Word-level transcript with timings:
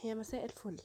هي 0.00 0.14
مساء 0.14 0.44
الفل. 0.44 0.76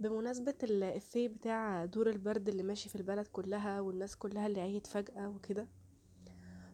بمناسبة 0.00 0.54
الإفيه 0.62 1.28
بتاع 1.28 1.84
دور 1.84 2.10
البرد 2.10 2.48
اللي 2.48 2.62
ماشي 2.62 2.88
في 2.88 2.96
البلد 2.96 3.26
كلها 3.26 3.80
والناس 3.80 4.16
كلها 4.16 4.46
اللي 4.46 4.60
عيت 4.60 4.86
فجأة 4.86 5.28
وكده 5.28 5.68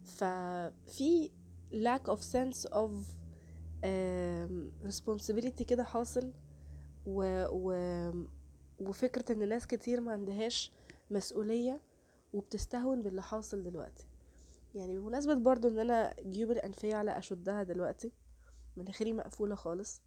ففي 0.04 1.30
lack 1.72 2.10
of 2.10 2.18
sense 2.20 2.68
of 2.72 2.90
responsibility 4.88 5.62
كده 5.62 5.84
حاصل 5.84 6.32
و, 7.06 7.44
و, 7.50 7.72
وفكرة 8.80 9.32
إن 9.32 9.48
ناس 9.48 9.66
كتير 9.66 10.00
ما 10.00 10.12
عندهاش 10.12 10.72
مسؤولية 11.10 11.80
وبتستهون 12.32 13.02
باللي 13.02 13.22
حاصل 13.22 13.62
دلوقتي. 13.62 14.06
يعني 14.74 14.98
بمناسبة 14.98 15.34
برضو 15.34 15.68
إن 15.68 15.78
أنا 15.78 16.14
جيوب 16.20 16.50
الأنفية 16.50 16.94
على 16.94 17.18
أشدها 17.18 17.62
دلوقتي 17.62 18.12
مناخيري 18.76 19.12
مقفولة 19.12 19.54
خالص 19.54 20.02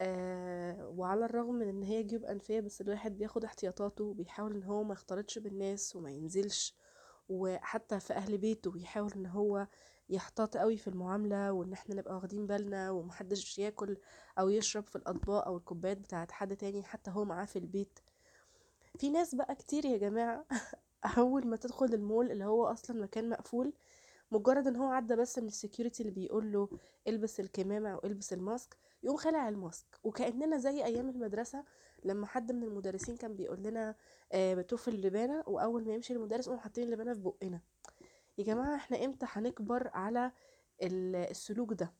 آه 0.00 0.88
وعلى 0.96 1.24
الرغم 1.24 1.54
من 1.54 1.68
إن 1.68 1.82
هي 1.82 2.02
جيوب 2.02 2.24
أنفية 2.24 2.60
بس 2.60 2.80
الواحد 2.80 3.18
بياخد 3.18 3.44
احتياطاته 3.44 4.04
وبيحاول 4.04 4.54
إن 4.54 4.62
هو 4.62 4.82
ما 4.84 4.92
يختلطش 4.92 5.38
بالناس 5.38 5.96
وما 5.96 6.10
ينزلش 6.10 6.74
وحتى 7.28 8.00
في 8.00 8.12
أهل 8.12 8.38
بيته 8.38 8.70
بيحاول 8.70 9.12
إن 9.16 9.26
هو 9.26 9.66
يحتاط 10.10 10.56
قوي 10.56 10.76
في 10.76 10.88
المعاملة 10.88 11.52
وإن 11.52 11.72
إحنا 11.72 11.94
نبقى 11.94 12.14
واخدين 12.14 12.46
بالنا 12.46 12.90
ومحدش 12.90 13.58
ياكل 13.58 13.96
أو 14.38 14.48
يشرب 14.48 14.84
في 14.86 14.96
الأطباق 14.96 15.46
أو 15.46 15.56
الكوبايات 15.56 15.98
بتاعت 15.98 16.32
حد 16.32 16.56
تاني 16.56 16.82
حتى 16.82 17.10
هو 17.10 17.24
معاه 17.24 17.44
في 17.44 17.58
البيت. 17.58 17.98
في 18.98 19.10
ناس 19.10 19.34
بقى 19.34 19.54
كتير 19.54 19.84
يا 19.84 19.96
جماعة 19.96 20.46
أول 21.18 21.46
ما 21.46 21.56
تدخل 21.56 21.86
المول 21.94 22.30
اللي 22.30 22.44
هو 22.44 22.64
أصلا 22.66 23.02
مكان 23.02 23.28
مقفول 23.30 23.72
مجرد 24.30 24.66
إن 24.66 24.76
هو 24.76 24.88
عدى 24.88 25.16
بس 25.16 25.38
من 25.38 25.46
ال 25.46 25.52
security 25.52 26.02
اللي 26.02 26.12
بيقول 26.14 26.52
له 26.52 26.68
إلبس 27.08 27.40
الكمامة 27.40 27.88
أو 27.92 28.00
إلبس 28.04 28.32
ال 28.32 28.41
mask 28.41 28.76
يقوم 29.02 29.16
خلع 29.16 29.48
الماسك. 29.48 29.86
وكأننا 30.04 30.56
زي 30.58 30.84
أيام 30.84 31.08
المدرسة 31.08 31.64
لما 32.04 32.26
حد 32.26 32.52
من 32.52 32.62
المدرسين 32.62 33.16
كان 33.16 33.36
بيقول 33.36 33.62
لنا 33.62 33.94
آه 34.32 34.54
بتوف 34.54 34.88
اللبانة 34.88 35.44
وأول 35.46 35.84
ما 35.86 35.94
يمشي 35.94 36.12
المدرس 36.12 36.46
يقوم 36.46 36.58
حاطين 36.58 36.84
اللبانة 36.84 37.14
في 37.14 37.20
بقنا. 37.20 37.60
يا 38.38 38.44
جماعة 38.44 38.74
إحنا 38.76 39.04
إمتى 39.04 39.26
هنكبر 39.28 39.90
على 39.94 40.32
السلوك 40.82 41.72
ده؟ 41.72 41.92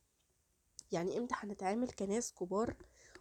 يعني 0.91 1.17
إمتى 1.17 1.35
هنتعامل 1.37 1.89
كناس 1.89 2.33
كبار 2.33 2.75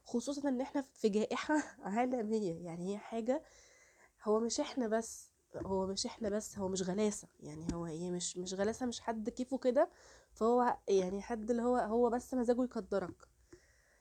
خصوصا 0.04 0.48
إن 0.48 0.60
إحنا 0.60 0.82
في 0.94 1.08
جائحة 1.08 1.54
عالمية؟ 1.82 2.64
يعني 2.64 2.92
هي 2.94 2.98
حاجة 2.98 3.42
هو 4.24 4.40
مش 4.40 4.60
إحنا 4.60 4.88
بس 4.88 5.29
هو 5.56 5.86
مش 5.86 6.06
إحنا 6.06 6.28
بس 6.28 6.58
هو 6.58 6.68
مش 6.68 6.82
غلاسة 6.82 7.28
يعني 7.40 7.66
هو 7.74 7.84
هي 7.84 8.10
مش 8.10 8.36
مش 8.36 8.54
غلاسة 8.54 8.86
مش 8.86 9.00
حد 9.00 9.30
كيفه 9.30 9.58
كده 9.58 9.90
فهو 10.32 10.76
يعني 10.88 11.22
حد 11.22 11.50
اللي 11.50 11.62
هو 11.62 11.76
هو 11.76 12.10
بس 12.10 12.34
مزاجه 12.34 12.62
يقدرك. 12.64 13.28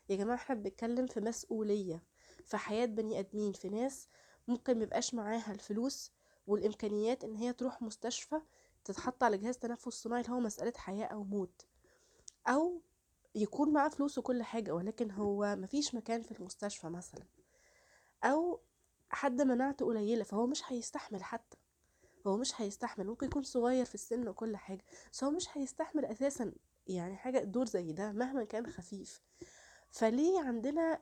يا 0.10 0.16
جماعة 0.16 0.36
إحنا 0.36 0.56
بنتكلم 0.56 1.08
في 1.08 1.20
مسؤولية 1.20 2.04
في 2.46 2.58
حياة 2.58 2.86
بني 2.86 3.20
آدمين 3.20 3.54
في 3.54 3.70
ناس 3.70 4.08
ممكن 4.48 4.80
ميبقاش 4.80 5.14
معاها 5.14 5.52
الفلوس 5.52 6.12
والإمكانيات 6.48 7.24
إن 7.24 7.36
هي 7.36 7.54
تروح 7.54 7.82
مستشفى 7.82 8.42
تتحط 8.86 9.24
على 9.24 9.38
جهاز 9.38 9.58
تنفس 9.58 9.88
صناعي 10.04 10.22
اللي 10.22 10.34
هو 10.34 10.40
مسألة 10.40 10.74
حياة 10.78 11.06
أو 11.06 11.24
موت 11.24 11.66
أو 12.48 12.82
يكون 13.36 13.74
معاه 13.74 13.90
فلوس 13.90 14.18
وكل 14.18 14.44
حاجة 14.44 14.72
ولكن 14.76 15.12
هو 15.12 15.56
مفيش 15.56 15.96
مكان 15.96 16.22
في 16.22 16.32
المستشفى 16.40 16.90
مثلا 16.90 17.24
أو 18.24 18.62
حد 19.10 19.42
مناعته 19.42 19.86
قليلة 19.86 20.24
فهو 20.24 20.48
مش 20.48 20.62
هيستحمل 20.68 21.24
حتى. 21.24 21.58
هو 22.28 22.38
مش 22.38 22.62
هيستحمل 22.62 23.08
ممكن 23.08 23.28
يكون 23.28 23.44
صغير 23.44 23.86
في 23.86 23.96
السن 23.96 24.28
وكل 24.28 24.58
حاجة 24.58 24.86
بس 25.14 25.24
هو 25.24 25.32
مش 25.32 25.48
هيستحمل 25.58 26.06
أساسا 26.06 26.54
يعني 26.88 27.18
حاجة 27.18 27.40
دور 27.40 27.66
زي 27.66 27.92
ده 27.92 28.12
مهما 28.12 28.44
كان 28.44 28.68
خفيف. 28.68 29.22
فليه 29.90 30.40
عندنا 30.40 31.02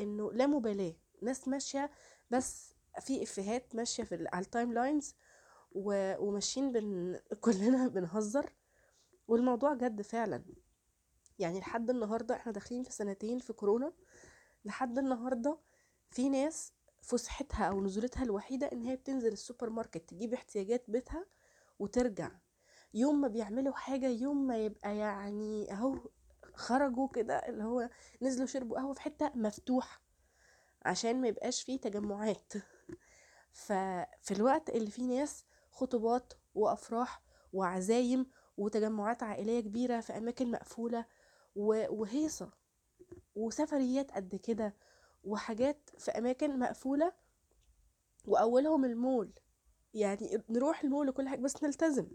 إنه 0.00 0.32
لا 0.32 0.46
مبالاة 0.46 0.94
ناس 1.22 1.48
ماشية 1.48 1.90
بس 2.30 2.74
في 3.00 3.22
إفيهات 3.22 3.74
ماشية 3.74 4.02
في 4.02 4.26
على 4.32 4.44
ال 4.44 4.72
timelines 4.72 5.14
وماشيين 5.72 6.72
بن 6.72 7.18
كلنا 7.40 7.88
بنهزر. 7.94 8.52
والموضوع 9.28 9.74
جد 9.74 10.02
فعلا. 10.02 10.44
يعني 11.38 11.58
لحد 11.60 11.90
النهارده 11.90 12.34
إحنا 12.36 12.52
داخلين 12.52 12.82
في 12.82 12.92
سنتين 12.92 13.38
في 13.38 13.52
كورونا 13.52 13.92
لحد 14.64 14.98
النهارده 14.98 15.58
في 16.10 16.28
ناس 16.28 16.72
فسحتها 17.00 17.64
أو 17.64 17.80
نزولتها 17.80 18.22
الوحيدة 18.22 18.66
إن 18.72 18.82
هي 18.82 18.96
بتنزل 18.96 19.32
السوبر 19.32 19.70
ماركت 19.70 20.10
تجيب 20.10 20.34
احتياجات 20.34 20.84
بيتها 20.90 21.26
وترجع. 21.78 22.30
يوم 22.94 23.20
ما 23.20 23.28
بيعملوا 23.28 23.74
حاجة 23.74 24.08
يوم 24.08 24.46
ما 24.46 24.56
يبقى 24.64 24.96
يعني 24.96 25.72
أهو 25.72 25.98
خرجوا 26.54 27.08
كده 27.08 27.34
اللي 27.34 27.64
هو 27.64 27.90
نزلوا 28.22 28.46
شربوا 28.46 28.76
قهوة 28.78 28.92
في 28.92 29.00
حتة 29.00 29.32
مفتوحة 29.34 30.02
عشان 30.82 31.20
ما 31.20 31.28
يبقاش 31.28 31.62
فيه 31.62 31.80
تجمعات. 31.80 32.52
ففي 33.52 34.30
الوقت 34.30 34.70
اللي 34.70 34.90
فيه 34.90 35.02
ناس 35.20 35.44
خطوبات 35.70 36.32
وأفراح 36.54 37.22
وعزايم 37.52 38.30
وتجمعات 38.56 39.22
عائلية 39.22 39.60
كبيرة 39.60 40.00
في 40.00 40.16
أماكن 40.18 40.50
مقفولة 40.50 41.06
وهيصة 41.56 42.50
وسفريات 43.34 44.10
قد 44.10 44.34
كده 44.36 44.74
وحاجات 45.24 45.90
في 45.98 46.10
أماكن 46.10 46.58
مقفولة 46.58 47.12
وأولهم 48.26 48.84
المول. 48.84 49.30
يعني 49.94 50.42
نروح 50.50 50.84
المول 50.84 51.08
وكل 51.08 51.28
حاجة 51.28 51.40
بس 51.40 51.62
نلتزم. 51.64 52.06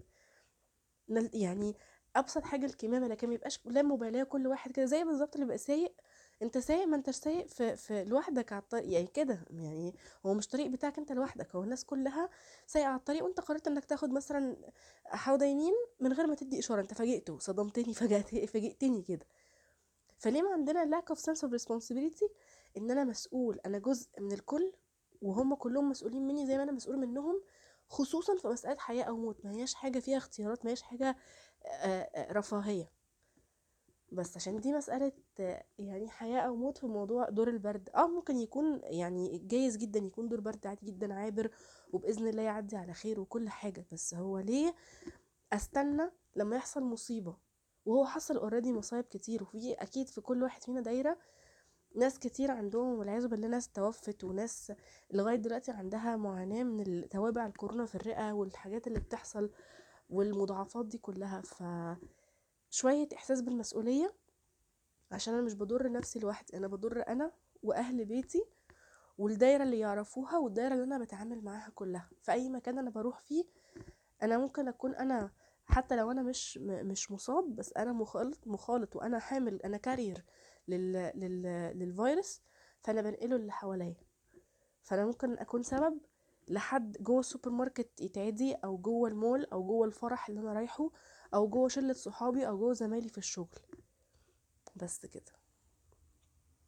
يعني 1.33 1.75
أبسط 2.15 2.43
حاجة 2.43 2.65
الكمامة 2.65 3.07
لكن 3.07 3.27
ما 3.27 3.33
يبقاش 3.33 3.59
لا 3.65 3.81
مبالاه 3.81 4.23
كل 4.23 4.47
واحد 4.47 4.71
كده. 4.71 4.85
زي 4.85 5.03
بالظبط 5.03 5.35
اللي 5.35 5.47
بقى 5.47 5.57
سايق. 5.57 5.93
أنت 6.41 6.57
سايق 6.57 6.87
ما 6.87 6.95
أنتش 6.95 7.15
سايق 7.15 7.47
في, 7.47 7.75
في 7.75 8.03
لوحدك 8.03 8.53
على 8.53 8.61
الطريق. 8.61 8.89
يعني 8.93 9.07
كده 9.07 9.45
يعني 9.49 9.95
هو 10.25 10.33
مش 10.33 10.47
طريق 10.47 10.67
بتاعك 10.67 10.97
أنت 10.97 11.11
لوحدك. 11.11 11.55
هو 11.55 11.63
الناس 11.63 11.85
كلها 11.85 12.29
سايقة 12.67 12.87
على 12.87 12.97
الطريق 12.97 13.23
وأنت 13.23 13.39
قررت 13.39 13.67
إنك 13.67 13.85
تاخد 13.85 14.09
مثلا 14.09 14.71
حوضه 15.05 15.45
يمين 15.45 15.73
من 15.99 16.13
غير 16.13 16.27
ما 16.27 16.35
تدي 16.35 16.59
إشارة. 16.59 16.81
أنت 16.81 16.93
فاجئته 16.93 17.39
صدمتني 17.39 17.93
فاجئتني 18.47 19.01
كده. 19.01 19.25
فليه 20.17 20.41
ما 20.41 20.53
عندنا 20.53 21.01
lack 21.01 21.15
of 21.15 21.17
sense 21.19 21.41
of 21.47 21.51
responsibility 21.51 22.29
إن 22.77 22.91
أنا 22.91 23.03
مسؤول 23.03 23.59
أنا 23.65 23.79
جزء 23.79 24.09
من 24.19 24.31
الكل 24.31 24.73
وهم 25.21 25.55
كلهم 25.55 25.89
مسؤولين 25.89 26.27
مني 26.27 26.47
زي 26.47 26.57
ما 26.57 26.63
أنا 26.63 26.71
مسؤول 26.71 26.97
منهم 26.97 27.41
خصوصا 27.89 28.35
في 28.37 28.47
مسألة 28.47 28.77
حياة 28.79 29.03
أو 29.03 29.17
موت. 29.17 29.45
ما 29.45 29.51
هياش 29.51 29.73
حاجة 29.73 29.99
فيها 29.99 30.17
اختيارات 30.17 30.65
ما 30.65 30.69
هياش 30.71 30.81
حاجة 30.81 31.15
رفاهية. 32.31 32.91
بس 34.11 34.35
عشان 34.37 34.59
دي 34.59 34.73
مسألة 34.73 35.11
يعني 35.79 36.09
حياة 36.09 36.39
أو 36.39 36.55
موت 36.55 36.77
في 36.77 36.85
موضوع 36.87 37.29
دور 37.29 37.47
البرد. 37.47 37.89
آه 37.95 38.07
ممكن 38.07 38.37
يكون 38.37 38.81
يعني 38.83 39.37
جايز 39.37 39.77
جدا 39.77 39.99
يكون 39.99 40.27
دور 40.27 40.39
برد 40.39 40.67
عادي 40.67 40.85
جدا 40.85 41.13
عابر 41.13 41.51
وبإذن 41.93 42.27
الله 42.27 42.41
يعدي 42.41 42.75
على 42.75 42.93
خير 42.93 43.19
وكل 43.19 43.49
حاجة. 43.49 43.85
بس 43.91 44.13
هو 44.13 44.39
ليه 44.39 44.75
أستنى 45.53 46.11
لما 46.35 46.55
يحصل 46.55 46.83
مصيبة؟ 46.83 47.37
وهو 47.85 48.05
حصل 48.05 48.37
اوريدي 48.37 48.73
مصايب 48.73 49.03
كتير 49.03 49.43
وفي 49.43 49.73
أكيد 49.73 50.07
في 50.07 50.21
كل 50.21 50.43
واحد 50.43 50.63
فينا 50.63 50.81
دايرة 50.81 51.17
ناس 51.95 52.19
كتير 52.19 52.51
عندهم 52.51 52.99
والعياذ 52.99 53.27
بالله 53.27 53.47
ناس 53.47 53.69
توفت 53.69 54.23
وناس 54.23 54.73
لغاية 55.11 55.35
دلوقتي 55.35 55.71
عندها 55.71 56.15
معاناة 56.15 56.63
من 56.63 57.09
توابع 57.09 57.45
الكورونا 57.45 57.85
في 57.85 57.95
الرئة 57.95 58.31
والحاجات 58.31 58.87
اللي 58.87 58.99
بتحصل 58.99 59.49
والمضاعفات 60.09 60.85
دي 60.85 60.97
كلها. 60.97 61.41
ف 61.41 61.63
شوية 62.69 63.07
إحساس 63.15 63.41
بالمسؤولية 63.41 64.13
عشان 65.11 65.33
أنا 65.33 65.43
مش 65.43 65.53
بضر 65.53 65.91
نفسي 65.91 66.19
لوحدي 66.19 66.57
أنا 66.57 66.67
بضر 66.67 67.07
أنا 67.07 67.31
وأهل 67.63 68.05
بيتي 68.05 68.45
والدايرة 69.17 69.63
اللي 69.63 69.79
يعرفوها 69.79 70.37
والدايرة 70.37 70.73
اللي 70.73 70.83
أنا 70.83 70.97
بتعامل 70.97 71.43
معاها 71.43 71.69
كلها. 71.75 72.09
في 72.21 72.31
أي 72.31 72.49
مكان 72.49 72.77
أنا 72.77 72.89
بروح 72.89 73.19
فيه 73.19 73.45
أنا 74.23 74.37
ممكن 74.37 74.67
أكون 74.67 74.95
أنا 74.95 75.31
حتى 75.65 75.95
لو 75.95 76.11
أنا 76.11 76.21
مش 76.23 76.57
مش 76.61 77.11
مصاب 77.11 77.55
بس 77.55 77.73
أنا 77.77 77.93
مخالط 77.93 78.47
مخالط 78.47 78.95
وأنا 78.95 79.19
حامل 79.19 79.61
أنا 79.61 79.77
carrier. 79.77 80.25
لل... 80.67 80.93
لل... 81.15 81.41
للفيروس 81.79 82.41
فأنا 82.81 83.01
بنقله 83.01 83.35
اللي 83.35 83.51
حواليا. 83.51 83.95
فأنا 84.83 85.05
ممكن 85.05 85.37
أكون 85.37 85.63
سبب 85.63 85.99
لحد 86.47 86.97
جوه 86.99 87.19
السوبر 87.19 87.49
ماركت 87.51 88.01
يتعدي 88.01 88.53
أو 88.53 88.77
جوه 88.77 89.09
المول 89.09 89.45
أو 89.53 89.63
جوه 89.63 89.87
الفرح 89.87 90.29
اللي 90.29 90.41
أنا 90.41 90.53
رايحه 90.53 90.89
أو 91.33 91.47
جوه 91.47 91.67
شلة 91.67 91.93
صحابي 91.93 92.47
أو 92.47 92.57
جوه 92.57 92.73
زمايلي 92.73 93.09
في 93.09 93.17
الشغل. 93.17 93.59
بس 94.75 95.05
كده. 95.05 95.44